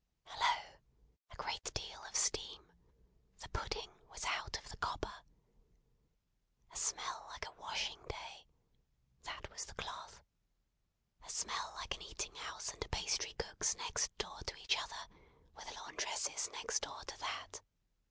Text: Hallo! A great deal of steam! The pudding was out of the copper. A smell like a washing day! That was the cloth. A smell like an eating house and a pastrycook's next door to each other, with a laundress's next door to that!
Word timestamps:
Hallo! 0.23 0.79
A 1.29 1.35
great 1.35 1.71
deal 1.75 2.03
of 2.05 2.15
steam! 2.15 2.71
The 3.37 3.49
pudding 3.49 3.91
was 4.09 4.25
out 4.25 4.57
of 4.57 4.67
the 4.69 4.77
copper. 4.77 5.13
A 6.71 6.75
smell 6.75 7.27
like 7.29 7.45
a 7.45 7.51
washing 7.51 8.01
day! 8.09 8.47
That 9.21 9.47
was 9.51 9.65
the 9.65 9.75
cloth. 9.75 10.23
A 11.23 11.29
smell 11.29 11.73
like 11.75 11.93
an 11.93 12.01
eating 12.01 12.33
house 12.33 12.69
and 12.69 12.83
a 12.83 12.89
pastrycook's 12.89 13.75
next 13.75 14.09
door 14.17 14.39
to 14.47 14.55
each 14.57 14.75
other, 14.75 15.07
with 15.55 15.69
a 15.69 15.75
laundress's 15.75 16.49
next 16.49 16.79
door 16.81 17.03
to 17.03 17.15
that! 17.19 17.61